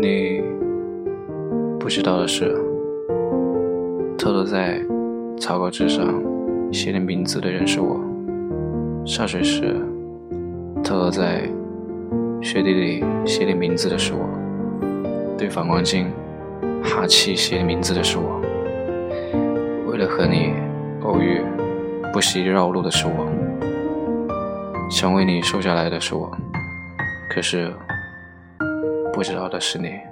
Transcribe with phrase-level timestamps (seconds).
[0.00, 0.42] 你
[1.78, 2.56] 不知道的是，
[4.16, 4.80] 偷偷在
[5.38, 6.06] 草稿纸上
[6.72, 8.00] 写你名字的人是我；
[9.04, 9.76] 下水时
[10.82, 11.42] 偷偷在
[12.40, 14.20] 雪地里写你名字的是我；
[15.36, 16.10] 对反光镜
[16.82, 18.40] 哈气写你名字的是我；
[19.86, 20.54] 为了和你
[21.02, 21.42] 偶遇
[22.10, 23.26] 不惜绕路的是我；
[24.90, 26.34] 想为你瘦下来的是我。
[27.28, 27.70] 可是。
[29.20, 30.09] 不知道的是你。